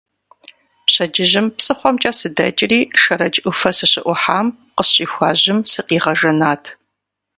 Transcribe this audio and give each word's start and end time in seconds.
Пщэдджыжьым 0.85 1.47
псыхъуэмкӏэ 1.57 2.11
сыдэкӏри 2.19 2.79
Шэрэдж 3.01 3.37
ӏуфэ 3.43 3.71
сыщыӏухьам 3.77 4.47
къысщӏихуа 4.75 5.29
жьым 5.39 5.59
сыкъигъэжэнат. 5.71 6.63